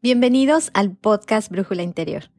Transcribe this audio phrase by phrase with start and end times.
[0.00, 2.30] Bienvenidos al podcast Brújula Interior.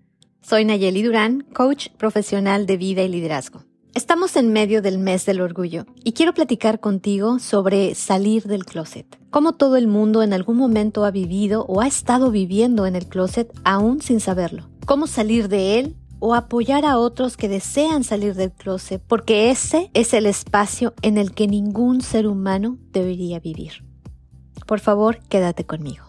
[0.42, 3.66] Soy Nayeli Durán, coach profesional de vida y liderazgo.
[3.94, 9.20] Estamos en medio del mes del orgullo y quiero platicar contigo sobre salir del closet.
[9.32, 13.08] Cómo todo el mundo en algún momento ha vivido o ha estado viviendo en el
[13.08, 14.70] closet aún sin saberlo.
[14.88, 19.92] Cómo salir de él o apoyar a otros que desean salir del closet porque ese
[19.94, 23.84] es el espacio en el que ningún ser humano debería vivir.
[24.66, 26.07] Por favor, quédate conmigo.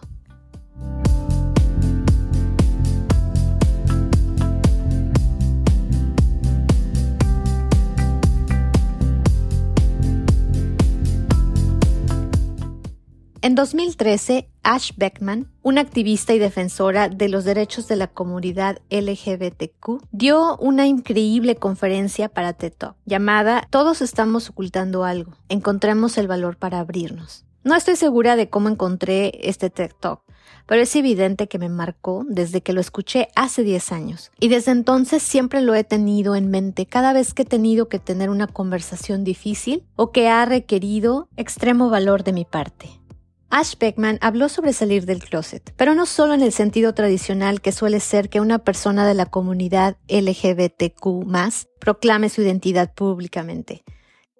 [13.49, 20.03] En 2013, Ash Beckman, una activista y defensora de los derechos de la comunidad LGBTQ,
[20.11, 26.57] dio una increíble conferencia para TED Talk llamada Todos estamos ocultando algo, encontremos el valor
[26.57, 27.43] para abrirnos.
[27.63, 30.21] No estoy segura de cómo encontré este TED Talk,
[30.67, 34.31] pero es evidente que me marcó desde que lo escuché hace 10 años.
[34.39, 37.97] Y desde entonces siempre lo he tenido en mente cada vez que he tenido que
[37.97, 42.98] tener una conversación difícil o que ha requerido extremo valor de mi parte.
[43.51, 47.71] Ash Beckman habló sobre salir del closet, pero no solo en el sentido tradicional que
[47.71, 51.25] suele ser que una persona de la comunidad LGBTQ
[51.79, 53.83] proclame su identidad públicamente,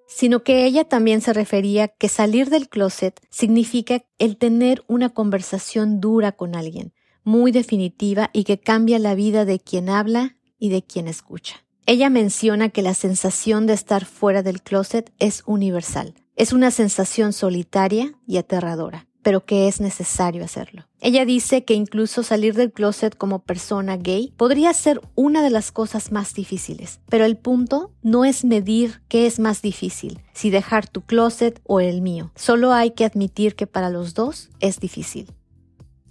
[0.08, 6.00] sino que ella también se refería que salir del closet significa el tener una conversación
[6.00, 6.94] dura con alguien,
[7.24, 11.64] muy definitiva y que cambia la vida de quien habla y de quien escucha.
[11.88, 16.14] Ella menciona que la sensación de estar fuera del closet es universal.
[16.40, 20.86] Es una sensación solitaria y aterradora, pero que es necesario hacerlo.
[21.02, 25.74] Ella dice que incluso salir del closet como persona gay podría ser una de las
[25.74, 30.88] cosas más difíciles, pero el punto no es medir qué es más difícil, si dejar
[30.88, 32.32] tu closet o el mío.
[32.36, 35.34] Solo hay que admitir que para los dos es difícil.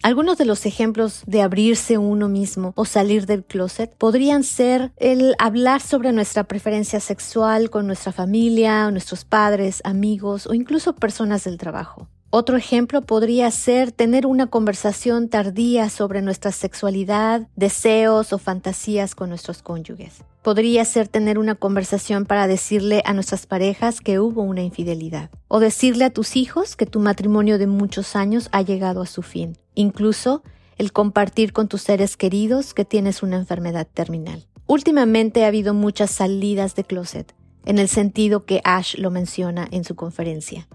[0.03, 5.35] Algunos de los ejemplos de abrirse uno mismo o salir del closet podrían ser el
[5.39, 11.59] hablar sobre nuestra preferencia sexual con nuestra familia, nuestros padres, amigos o incluso personas del
[11.59, 12.09] trabajo.
[12.31, 19.31] Otro ejemplo podría ser tener una conversación tardía sobre nuestra sexualidad, deseos o fantasías con
[19.31, 20.25] nuestros cónyuges.
[20.43, 25.31] Podría ser tener una conversación para decirle a nuestras parejas que hubo una infidelidad.
[25.49, 29.23] O decirle a tus hijos que tu matrimonio de muchos años ha llegado a su
[29.23, 29.57] fin.
[29.75, 30.43] Incluso
[30.77, 34.47] el compartir con tus seres queridos que tienes una enfermedad terminal.
[34.67, 37.35] Últimamente ha habido muchas salidas de closet,
[37.65, 40.69] en el sentido que Ash lo menciona en su conferencia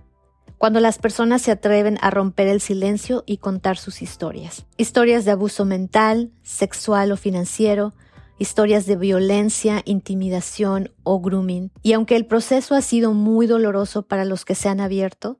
[0.63, 4.65] cuando las personas se atreven a romper el silencio y contar sus historias.
[4.77, 7.93] Historias de abuso mental, sexual o financiero,
[8.39, 11.69] historias de violencia, intimidación o grooming.
[11.81, 15.37] Y aunque el proceso ha sido muy doloroso para los que se han abierto,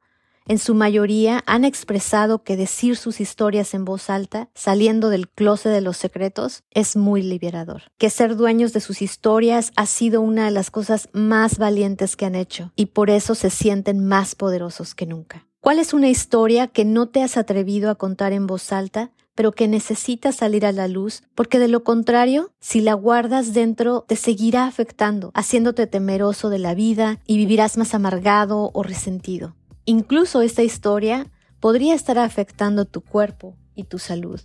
[0.47, 5.71] en su mayoría han expresado que decir sus historias en voz alta, saliendo del closet
[5.71, 7.83] de los secretos, es muy liberador.
[7.97, 12.25] Que ser dueños de sus historias ha sido una de las cosas más valientes que
[12.25, 15.47] han hecho y por eso se sienten más poderosos que nunca.
[15.59, 19.51] ¿Cuál es una historia que no te has atrevido a contar en voz alta, pero
[19.51, 24.15] que necesita salir a la luz, porque de lo contrario, si la guardas dentro, te
[24.15, 29.55] seguirá afectando, haciéndote temeroso de la vida y vivirás más amargado o resentido.
[29.85, 31.29] Incluso esta historia
[31.59, 34.39] podría estar afectando tu cuerpo y tu salud.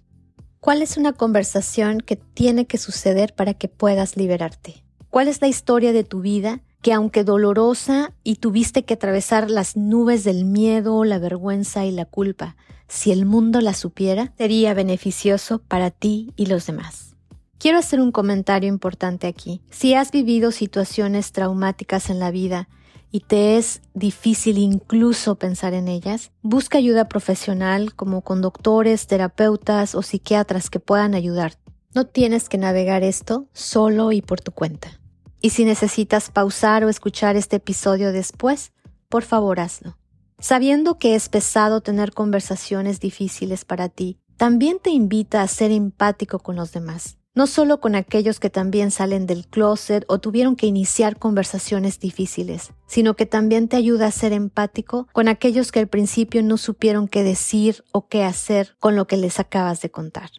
[0.61, 4.83] ¿Cuál es una conversación que tiene que suceder para que puedas liberarte?
[5.11, 9.77] ¿Cuál es la historia de tu vida que aunque dolorosa y tuviste que atravesar las
[9.77, 12.57] nubes del miedo, la vergüenza y la culpa,
[12.89, 17.17] si el mundo la supiera, sería beneficioso para ti y los demás?
[17.59, 19.61] Quiero hacer un comentario importante aquí.
[19.71, 22.69] Si has vivido situaciones traumáticas en la vida
[23.11, 30.03] y te es difícil incluso pensar en ellas, busca ayuda profesional como conductores, terapeutas o
[30.03, 31.59] psiquiatras que puedan ayudar.
[31.95, 35.01] No tienes que navegar esto solo y por tu cuenta.
[35.41, 38.73] Y si necesitas pausar o escuchar este episodio después,
[39.09, 39.97] por favor hazlo.
[40.39, 46.39] Sabiendo que es pesado tener conversaciones difíciles para ti, también te invita a ser empático
[46.39, 50.67] con los demás no solo con aquellos que también salen del closet o tuvieron que
[50.67, 55.87] iniciar conversaciones difíciles, sino que también te ayuda a ser empático con aquellos que al
[55.87, 60.31] principio no supieron qué decir o qué hacer con lo que les acabas de contar.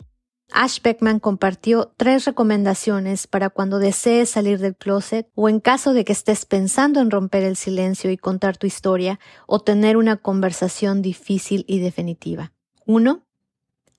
[0.51, 6.03] Ash Beckman compartió tres recomendaciones para cuando desees salir del closet o en caso de
[6.03, 11.01] que estés pensando en romper el silencio y contar tu historia o tener una conversación
[11.01, 12.51] difícil y definitiva.
[12.87, 13.23] 1.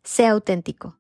[0.05, 1.00] Sea auténtico.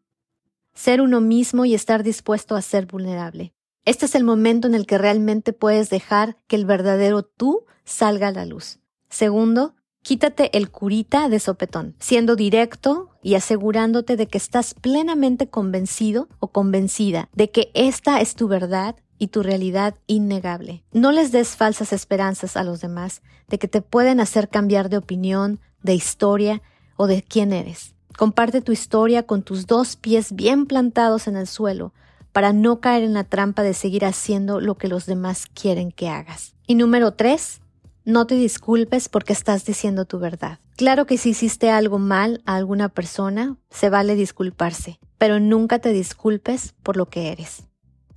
[0.74, 3.52] Ser uno mismo y estar dispuesto a ser vulnerable.
[3.84, 8.28] Este es el momento en el que realmente puedes dejar que el verdadero tú salga
[8.28, 8.78] a la luz.
[9.08, 16.28] Segundo, quítate el curita de sopetón, siendo directo y asegurándote de que estás plenamente convencido
[16.38, 20.82] o convencida de que esta es tu verdad y tu realidad innegable.
[20.92, 24.96] No les des falsas esperanzas a los demás de que te pueden hacer cambiar de
[24.96, 26.62] opinión, de historia
[26.96, 27.94] o de quién eres.
[28.20, 31.94] Comparte tu historia con tus dos pies bien plantados en el suelo
[32.32, 36.10] para no caer en la trampa de seguir haciendo lo que los demás quieren que
[36.10, 36.54] hagas.
[36.66, 37.62] Y número tres,
[38.04, 40.58] no te disculpes porque estás diciendo tu verdad.
[40.76, 45.90] Claro que si hiciste algo mal a alguna persona, se vale disculparse, pero nunca te
[45.90, 47.68] disculpes por lo que eres.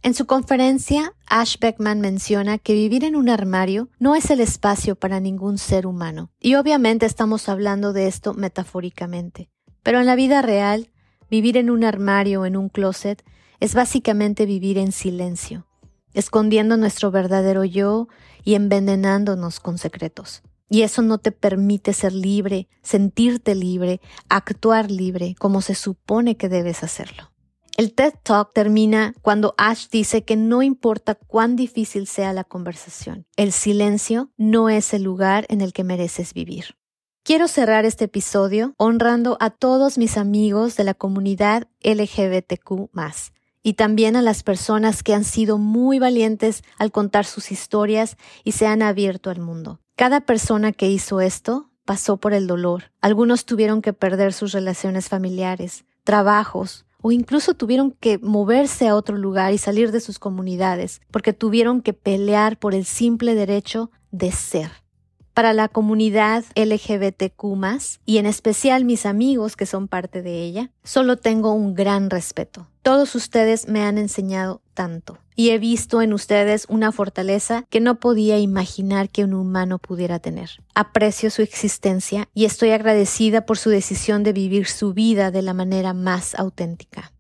[0.02, 4.98] En su conferencia, Ash Beckman menciona que vivir en un armario no es el espacio
[4.98, 6.30] para ningún ser humano.
[6.42, 9.53] Y obviamente estamos hablando de esto metafóricamente.
[9.84, 10.90] Pero en la vida real,
[11.30, 13.24] vivir en un armario o en un closet
[13.60, 15.68] es básicamente vivir en silencio,
[16.14, 18.08] escondiendo nuestro verdadero yo
[18.44, 20.42] y envenenándonos con secretos.
[20.70, 26.50] Y eso no te permite ser libre, sentirte libre, actuar libre como se supone que
[26.50, 27.32] debes hacerlo.
[27.76, 33.26] El TED Talk termina cuando Ash dice que no importa cuán difícil sea la conversación,
[33.36, 36.76] el silencio no es el lugar en el que mereces vivir.
[37.26, 42.90] Quiero cerrar este episodio honrando a todos mis amigos de la comunidad LGBTQ
[43.64, 48.52] y también a las personas que han sido muy valientes al contar sus historias y
[48.52, 49.80] se han abierto al mundo.
[49.96, 52.92] Cada persona que hizo esto pasó por el dolor.
[53.00, 59.16] Algunos tuvieron que perder sus relaciones familiares, trabajos, o incluso tuvieron que moverse a otro
[59.16, 64.34] lugar y salir de sus comunidades, porque tuvieron que pelear por el simple derecho de
[64.34, 64.83] ser
[65.34, 67.44] para la comunidad LGBTQ
[68.06, 72.68] y en especial mis amigos que son parte de ella, solo tengo un gran respeto.
[72.82, 78.00] Todos ustedes me han enseñado tanto y he visto en ustedes una fortaleza que no
[78.00, 80.52] podía imaginar que un humano pudiera tener.
[80.76, 85.54] Aprecio su existencia y estoy agradecida por su decisión de vivir su vida de la
[85.54, 87.14] manera más auténtica.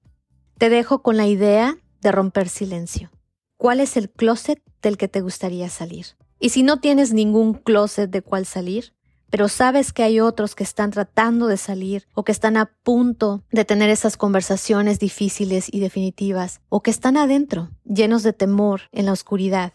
[0.58, 3.10] Te dejo con la idea de romper silencio.
[3.58, 6.08] ¿Cuál es el closet del que te gustaría salir?
[6.44, 8.94] Y si no tienes ningún closet de cuál salir,
[9.30, 13.46] pero sabes que hay otros que están tratando de salir o que están a punto
[13.50, 19.06] de tener esas conversaciones difíciles y definitivas o que están adentro, llenos de temor en
[19.06, 19.72] la oscuridad.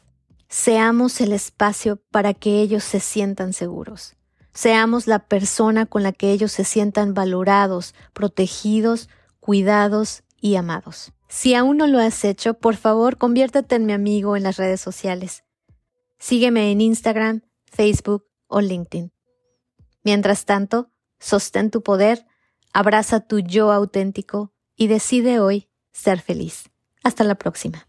[0.51, 4.17] Seamos el espacio para que ellos se sientan seguros.
[4.53, 9.09] Seamos la persona con la que ellos se sientan valorados, protegidos,
[9.41, 11.15] cuidados y amados.
[11.29, 14.83] Si aún no lo has hecho, por favor, conviértete en mi amigo en las redes
[14.83, 15.45] sociales.
[16.19, 19.13] Sígueme en Instagram, Facebook o LinkedIn.
[20.03, 22.27] Mientras tanto, sostén tu poder,
[22.73, 26.71] abraza tu yo auténtico y decide hoy ser feliz.
[27.03, 27.88] Hasta la próxima.